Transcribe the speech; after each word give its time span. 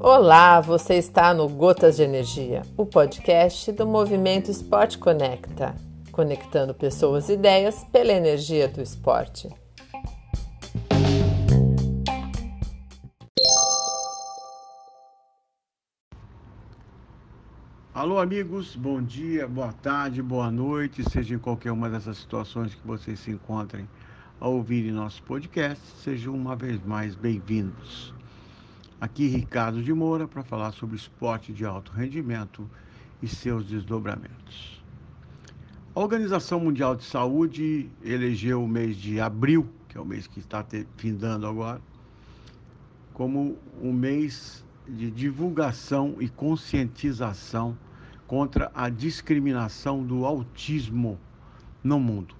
Olá, 0.00 0.60
você 0.60 0.94
está 0.94 1.34
no 1.34 1.48
Gotas 1.48 1.96
de 1.96 2.04
Energia, 2.04 2.62
o 2.76 2.86
podcast 2.86 3.72
do 3.72 3.86
Movimento 3.86 4.50
Esporte 4.50 4.98
Conecta, 4.98 5.74
conectando 6.12 6.72
pessoas 6.72 7.28
e 7.28 7.32
ideias 7.32 7.84
pela 7.92 8.12
energia 8.12 8.68
do 8.68 8.80
esporte. 8.80 9.48
Alô, 17.92 18.18
amigos, 18.18 18.76
bom 18.76 19.02
dia, 19.02 19.48
boa 19.48 19.72
tarde, 19.72 20.22
boa 20.22 20.50
noite, 20.50 21.02
seja 21.10 21.34
em 21.34 21.38
qualquer 21.38 21.72
uma 21.72 21.90
dessas 21.90 22.18
situações 22.18 22.74
que 22.74 22.86
vocês 22.86 23.18
se 23.18 23.32
encontrem 23.32 23.88
a 24.38 24.48
ouvir 24.48 24.86
em 24.86 24.92
nosso 24.92 25.22
podcast, 25.22 25.82
sejam 26.02 26.34
uma 26.34 26.54
vez 26.54 26.84
mais 26.84 27.14
bem-vindos. 27.14 28.12
Aqui 29.00 29.28
Ricardo 29.28 29.82
de 29.82 29.94
Moura 29.94 30.28
para 30.28 30.42
falar 30.42 30.72
sobre 30.72 30.94
esporte 30.96 31.54
de 31.54 31.64
alto 31.64 31.90
rendimento 31.92 32.68
e 33.22 33.28
seus 33.28 33.66
desdobramentos. 33.66 34.82
A 35.94 36.00
Organização 36.00 36.60
Mundial 36.60 36.94
de 36.94 37.04
Saúde 37.04 37.88
elegeu 38.04 38.62
o 38.62 38.68
mês 38.68 38.96
de 38.96 39.18
abril, 39.18 39.66
que 39.88 39.96
é 39.96 40.00
o 40.00 40.04
mês 40.04 40.26
que 40.26 40.38
está 40.38 40.64
findando 40.98 41.46
agora, 41.46 41.80
como 43.14 43.56
um 43.80 43.92
mês 43.92 44.62
de 44.86 45.10
divulgação 45.10 46.16
e 46.20 46.28
conscientização 46.28 47.76
contra 48.26 48.70
a 48.74 48.90
discriminação 48.90 50.04
do 50.04 50.26
autismo 50.26 51.18
no 51.82 51.98
mundo. 51.98 52.34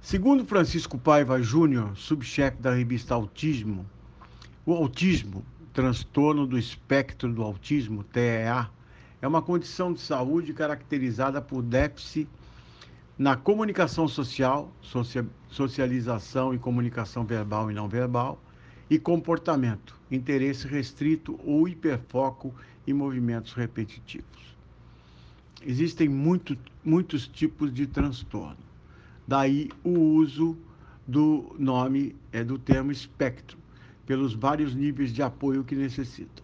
Segundo 0.00 0.44
Francisco 0.46 0.96
Paiva 0.96 1.42
Júnior, 1.42 1.94
subchefe 1.96 2.62
da 2.62 2.72
revista 2.72 3.14
Autismo, 3.14 3.84
o 4.64 4.72
autismo, 4.72 5.44
transtorno 5.72 6.46
do 6.46 6.56
espectro 6.56 7.32
do 7.32 7.42
autismo, 7.42 8.04
TEA, 8.04 8.70
é 9.20 9.26
uma 9.26 9.42
condição 9.42 9.92
de 9.92 10.00
saúde 10.00 10.54
caracterizada 10.54 11.42
por 11.42 11.62
déficit 11.62 12.28
na 13.18 13.36
comunicação 13.36 14.06
social, 14.06 14.72
socialização 15.50 16.54
e 16.54 16.58
comunicação 16.58 17.24
verbal 17.24 17.68
e 17.70 17.74
não 17.74 17.88
verbal, 17.88 18.40
e 18.88 18.98
comportamento, 18.98 19.98
interesse 20.10 20.66
restrito 20.66 21.38
ou 21.44 21.68
hiperfoco 21.68 22.54
em 22.86 22.94
movimentos 22.94 23.52
repetitivos. 23.52 24.56
Existem 25.60 26.08
muito, 26.08 26.56
muitos 26.84 27.26
tipos 27.26 27.74
de 27.74 27.86
transtorno. 27.86 28.67
Daí 29.28 29.68
o 29.84 29.90
uso 29.90 30.56
do 31.06 31.54
nome 31.58 32.16
é 32.32 32.42
do 32.42 32.58
termo 32.58 32.90
espectro 32.90 33.58
pelos 34.06 34.32
vários 34.32 34.74
níveis 34.74 35.12
de 35.12 35.22
apoio 35.22 35.62
que 35.62 35.74
necessitam. 35.74 36.42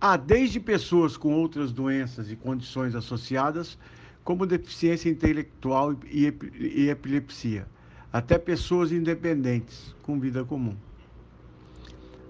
Há 0.00 0.16
desde 0.16 0.58
pessoas 0.58 1.18
com 1.18 1.34
outras 1.34 1.70
doenças 1.70 2.32
e 2.32 2.34
condições 2.34 2.94
associadas, 2.94 3.78
como 4.24 4.46
deficiência 4.46 5.10
intelectual 5.10 5.94
e 6.10 6.88
epilepsia, 6.88 7.68
até 8.10 8.38
pessoas 8.38 8.90
independentes 8.90 9.94
com 10.02 10.18
vida 10.18 10.42
comum. 10.46 10.74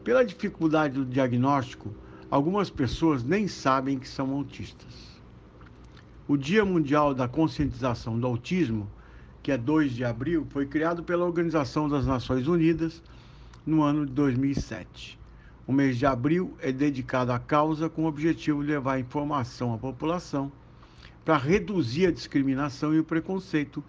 Pela 0.02 0.24
dificuldade 0.24 0.94
do 0.94 1.05
diagnóstico, 1.05 1.94
algumas 2.28 2.68
pessoas 2.68 3.22
nem 3.22 3.46
sabem 3.46 3.96
que 3.96 4.08
são 4.08 4.33
autistas. 4.33 5.20
O 6.27 6.36
Dia 6.36 6.64
Mundial 6.64 7.14
da 7.14 7.28
Conscientização 7.28 8.18
do 8.18 8.27
Autismo, 8.27 8.90
que 9.42 9.50
é 9.50 9.58
2 9.58 9.92
de 9.92 10.04
abril, 10.04 10.46
foi 10.50 10.66
criado 10.66 11.02
pela 11.02 11.24
Organização 11.24 11.88
das 11.88 12.06
Nações 12.06 12.46
Unidas 12.46 13.02
no 13.66 13.82
ano 13.82 14.06
de 14.06 14.12
2007. 14.12 15.18
O 15.66 15.72
mês 15.72 15.96
de 15.96 16.06
abril 16.06 16.56
é 16.60 16.70
dedicado 16.70 17.33
à 17.33 17.39
causa 17.39 17.89
com 17.89 18.05
o 18.05 18.08
objetivo 18.08 18.62
de 18.62 18.70
levar 18.70 18.98
informação 18.98 19.74
à 19.74 19.78
população 19.78 20.50
para 21.24 21.36
reduzir 21.36 22.06
a 22.06 22.12
discriminação 22.12 22.94
e 22.94 22.98
o 22.98 23.05
preconceito 23.05 23.83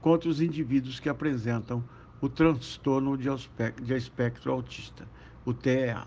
contra 0.00 0.28
os 0.28 0.40
indivíduos 0.40 1.00
que 1.00 1.08
apresentam 1.08 1.82
o 2.20 2.28
transtorno 2.28 3.16
de 3.16 3.94
espectro 3.94 4.52
autista, 4.52 5.06
o 5.44 5.52
TEA. 5.54 6.04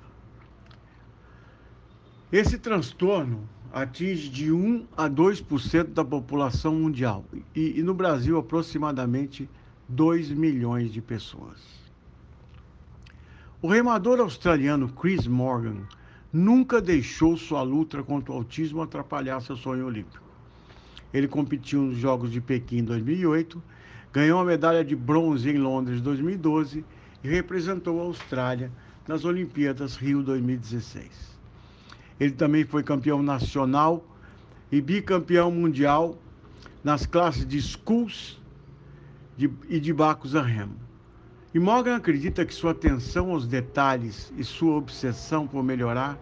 Esse 2.32 2.58
transtorno 2.58 3.48
atinge 3.74 4.30
de 4.30 4.52
1 4.52 4.86
a 4.98 5.10
2% 5.10 5.94
da 5.94 6.04
população 6.04 6.76
mundial 6.76 7.24
e, 7.56 7.80
e 7.80 7.84
no 7.84 7.94
Brasil 7.94 8.38
aproximadamente 8.38 9.50
2 9.88 10.32
milhões 10.32 10.92
de 10.92 11.02
pessoas. 11.02 11.60
O 13.62 13.68
remador 13.68 14.20
australiano 14.20 14.90
Chris 14.90 15.26
Morgan 15.26 15.78
nunca 16.34 16.82
deixou 16.82 17.38
sua 17.38 17.62
luta 17.62 18.02
contra 18.04 18.34
o 18.34 18.36
autismo 18.36 18.82
atrapalhar 18.82 19.42
seu 19.42 19.56
sonho 19.56 19.86
olímpico. 19.86 20.24
Ele 21.14 21.28
competiu 21.28 21.82
nos 21.82 21.98
Jogos 21.98 22.32
de 22.32 22.42
Pequim 22.42 22.80
em 22.80 22.84
2008, 22.84 23.62
ganhou 24.12 24.40
a 24.40 24.46
medalha 24.46 24.84
de 24.84 24.96
bronze 24.96 25.50
em 25.50 25.58
Londres 25.58 26.00
em 26.00 26.04
2012 26.04 26.86
e 27.24 27.28
representou 27.28 28.00
a 28.00 28.04
Austrália 28.04 28.72
nas 29.08 29.24
Olimpíadas 29.26 29.96
Rio 29.96 30.24
2016. 30.24 31.41
Ele 32.22 32.34
também 32.34 32.64
foi 32.64 32.84
campeão 32.84 33.24
nacional 33.24 34.06
e 34.72 34.80
bicampeão 34.80 35.50
mundial 35.50 36.16
nas 36.84 37.04
classes 37.04 37.44
de 37.48 37.60
schools 37.60 38.40
e 39.68 39.80
de 39.80 39.92
barcos 39.92 40.36
a 40.36 40.42
remo. 40.44 40.76
E 41.52 41.58
Morgan 41.58 41.96
acredita 41.96 42.46
que 42.46 42.54
sua 42.54 42.74
atenção 42.74 43.32
aos 43.32 43.48
detalhes 43.48 44.32
e 44.38 44.44
sua 44.44 44.76
obsessão 44.76 45.48
por 45.48 45.64
melhorar 45.64 46.16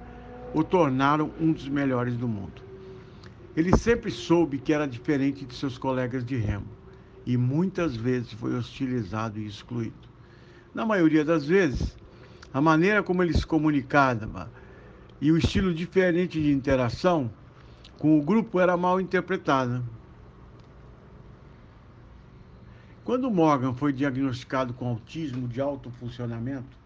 o 0.53 0.63
tornaram 0.63 1.31
um 1.37 1.51
dos 1.51 1.67
melhores 1.67 2.15
do 2.15 2.29
mundo. 2.29 2.61
Ele 3.53 3.75
sempre 3.75 4.09
soube 4.09 4.57
que 4.57 4.71
era 4.71 4.87
diferente 4.87 5.43
de 5.43 5.53
seus 5.53 5.77
colegas 5.77 6.23
de 6.23 6.37
remo 6.37 6.67
e 7.25 7.35
muitas 7.35 7.97
vezes 7.97 8.31
foi 8.31 8.55
hostilizado 8.55 9.37
e 9.37 9.45
excluído. 9.45 10.07
Na 10.73 10.85
maioria 10.85 11.25
das 11.25 11.45
vezes, 11.45 11.97
a 12.53 12.61
maneira 12.61 13.03
como 13.03 13.21
ele 13.21 13.33
se 13.33 13.45
comunicava 13.45 14.49
e 15.21 15.31
o 15.31 15.37
estilo 15.37 15.73
diferente 15.73 16.41
de 16.41 16.51
interação 16.51 17.29
com 17.97 18.17
o 18.17 18.23
grupo 18.23 18.59
era 18.59 18.77
mal 18.77 19.01
interpretada. 19.01 19.83
Quando 23.03 23.29
Morgan 23.29 23.73
foi 23.73 23.91
diagnosticado 23.91 24.73
com 24.73 24.87
autismo 24.87 25.47
de 25.47 25.59
alto 25.59 25.91
funcionamento, 25.91 26.77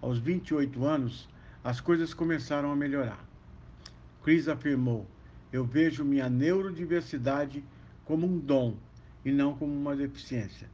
aos 0.00 0.18
28 0.18 0.84
anos, 0.84 1.28
as 1.64 1.80
coisas 1.80 2.14
começaram 2.14 2.70
a 2.70 2.76
melhorar. 2.76 3.24
Chris 4.22 4.48
afirmou: 4.48 5.06
Eu 5.52 5.64
vejo 5.64 6.04
minha 6.04 6.28
neurodiversidade 6.28 7.64
como 8.04 8.26
um 8.26 8.38
dom 8.38 8.76
e 9.24 9.32
não 9.32 9.54
como 9.54 9.72
uma 9.72 9.96
deficiência. 9.96 10.68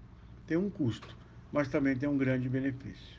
Tem 0.47 0.57
um 0.57 0.69
custo, 0.69 1.17
mas 1.53 1.69
também 1.69 1.97
tem 1.97 2.09
um 2.09 2.19
grande 2.19 2.49
benefício. 2.49 3.17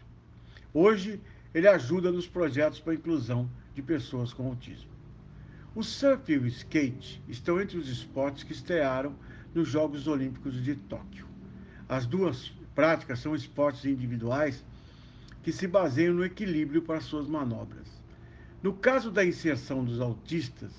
Hoje, 0.73 1.19
ele 1.53 1.67
ajuda 1.67 2.11
nos 2.11 2.27
projetos 2.27 2.79
para 2.79 2.93
inclusão 2.93 3.49
de 3.77 3.83
pessoas 3.83 4.33
com 4.33 4.47
autismo. 4.47 4.89
O 5.75 5.83
surf 5.83 6.33
e 6.33 6.39
o 6.39 6.47
skate 6.47 7.21
estão 7.27 7.61
entre 7.61 7.77
os 7.77 7.87
esportes 7.87 8.43
que 8.43 8.51
estrearam 8.51 9.15
nos 9.53 9.69
Jogos 9.69 10.07
Olímpicos 10.07 10.63
de 10.63 10.73
Tóquio. 10.75 11.27
As 11.87 12.07
duas 12.07 12.51
práticas 12.73 13.19
são 13.19 13.35
esportes 13.35 13.85
individuais 13.85 14.65
que 15.43 15.51
se 15.51 15.67
baseiam 15.67 16.15
no 16.15 16.25
equilíbrio 16.25 16.81
para 16.81 16.99
suas 16.99 17.27
manobras. 17.27 17.87
No 18.63 18.73
caso 18.73 19.11
da 19.11 19.23
inserção 19.23 19.85
dos 19.85 20.01
autistas, 20.01 20.71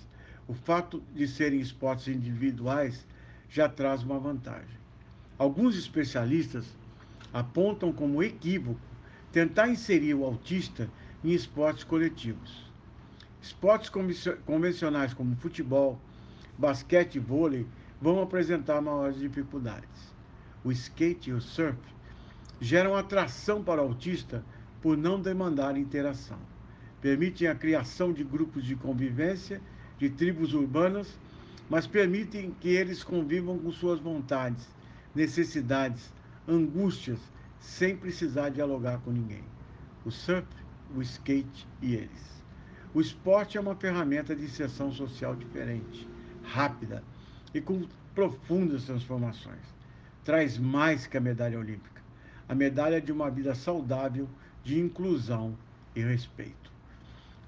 o 0.49 0.53
fato 0.53 1.01
de 1.15 1.29
serem 1.29 1.61
esportes 1.61 2.09
individuais 2.09 3.07
já 3.49 3.69
traz 3.69 4.03
uma 4.03 4.19
vantagem. 4.19 4.77
Alguns 5.39 5.79
especialistas 5.79 6.67
apontam 7.33 7.93
como 7.93 8.25
equívoco 8.25 8.81
tentar 9.31 9.69
inserir 9.69 10.15
o 10.15 10.25
autista 10.25 10.91
em 11.23 11.31
esportes 11.31 11.85
coletivos. 11.85 12.67
Esportes 13.41 13.91
convencionais 14.45 15.15
como 15.15 15.37
futebol, 15.37 15.99
basquete 16.57 17.17
e 17.17 17.21
vôlei 17.21 17.67
vão 18.01 18.23
apresentar 18.23 18.81
maiores 18.81 19.19
dificuldades 19.19 20.19
o 20.65 20.73
skate 20.73 21.31
e 21.31 21.33
o 21.33 21.41
surf, 21.41 21.79
geram 22.61 22.97
atração 22.97 23.63
para 23.63 23.83
o 23.83 23.87
autista 23.87 24.45
por 24.83 24.97
não 24.97 25.21
demandar 25.21 25.77
interação. 25.77 26.39
Permitem 27.01 27.49
a 27.49 27.55
criação 27.55 28.13
de 28.13 28.25
grupos 28.25 28.65
de 28.65 28.75
convivência, 28.75 29.61
de 29.99 30.11
tribos 30.11 30.55
urbanas, 30.55 31.17
mas 31.71 31.87
permitem 31.87 32.55
que 32.61 32.69
eles 32.69 33.03
convivam 33.05 33.59
com 33.59 33.71
suas 33.71 34.01
vontades, 34.01 34.67
necessidades, 35.15 36.13
angústias, 36.47 37.19
sem 37.61 37.97
precisar 37.97 38.51
dialogar 38.51 38.99
com 39.01 39.11
ninguém. 39.11 39.45
O 40.05 40.11
surf, 40.11 40.47
o 40.95 41.03
skate 41.03 41.67
e 41.83 41.95
eles. 41.95 42.38
O 42.95 43.01
esporte 43.01 43.59
é 43.59 43.61
uma 43.61 43.77
ferramenta 43.77 44.35
de 44.35 44.45
inserção 44.45 44.93
social 44.93 45.37
diferente, 45.37 46.09
rápida 46.43 47.03
e 47.55 47.61
com 47.61 47.87
profundas 48.15 48.85
transformações 48.85 49.79
traz 50.25 50.59
mais 50.59 51.07
que 51.07 51.17
a 51.17 51.21
medalha 51.21 51.59
olímpica. 51.59 52.03
a 52.49 52.55
medalha 52.55 53.01
de 53.01 53.13
uma 53.13 53.31
vida 53.31 53.55
saudável, 53.55 54.29
de 54.65 54.79
inclusão 54.79 55.55
e 55.95 56.03
respeito. 56.03 56.71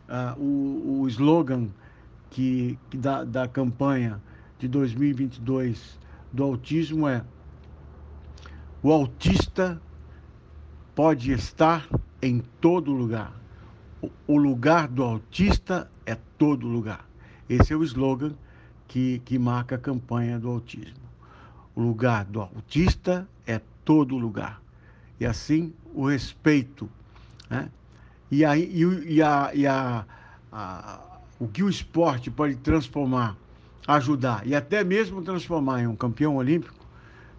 Ah, 0.09 0.35
o, 0.39 1.01
o 1.03 1.09
slogan 1.09 1.69
que, 2.31 2.79
que 2.91 2.97
da, 2.99 3.25
da 3.25 3.49
campanha 3.49 4.21
de 4.59 4.69
2022 4.69 5.99
do 6.33 6.45
autismo 6.45 7.09
é: 7.09 7.25
o 8.83 8.93
autista 8.93 9.81
pode 10.95 11.33
estar 11.33 11.89
em 12.23 12.41
todo 12.61 12.93
lugar. 12.93 13.40
O 14.27 14.37
lugar 14.37 14.89
do 14.89 15.03
autista 15.03 15.91
é 16.07 16.17
todo 16.39 16.67
lugar. 16.67 17.07
Esse 17.49 17.73
é 17.73 17.77
o 17.77 17.83
slogan 17.85 18.33
que, 18.89 19.21
que 19.25 19.39
marca 19.39 19.75
a 19.75 19.79
campanha 19.79 20.39
do 20.39 20.49
autismo. 20.49 21.11
O 21.75 21.83
lugar 21.83 22.25
do 22.25 22.41
autista 22.41 23.29
é 23.47 23.61
todo 23.85 24.17
lugar. 24.17 24.61
E 25.19 25.27
assim 25.27 25.73
o 25.95 26.09
respeito. 26.09 26.89
Né? 27.49 27.69
E, 28.31 28.45
aí, 28.45 28.63
e, 28.73 29.15
e, 29.15 29.23
a, 29.23 29.51
e 29.53 29.67
a, 29.67 30.07
a, 30.51 31.01
o 31.39 31.47
que 31.47 31.63
o 31.63 31.69
esporte 31.69 32.31
pode 32.31 32.57
transformar, 32.57 33.37
ajudar 33.87 34.47
e 34.47 34.55
até 34.55 34.83
mesmo 34.83 35.23
transformar 35.23 35.83
em 35.83 35.87
um 35.87 35.97
campeão 35.97 36.37
olímpico, 36.37 36.87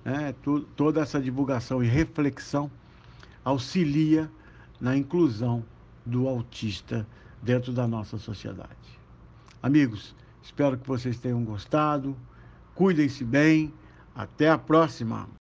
né? 0.05 0.35
toda 0.75 1.01
essa 1.01 1.19
divulgação 1.19 1.83
e 1.83 1.87
reflexão 1.87 2.69
auxilia 3.43 4.29
na 4.79 4.95
inclusão 4.95 5.63
do 6.05 6.27
autista 6.27 7.05
dentro 7.41 7.71
da 7.71 7.87
nossa 7.87 8.17
sociedade. 8.17 8.69
Amigos, 9.61 10.15
espero 10.41 10.77
que 10.77 10.87
vocês 10.87 11.19
tenham 11.19 11.43
gostado. 11.43 12.15
Cuidem-se 12.75 13.23
bem. 13.23 13.73
Até 14.15 14.49
a 14.49 14.57
próxima! 14.57 15.40